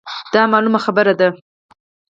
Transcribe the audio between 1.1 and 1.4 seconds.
ده.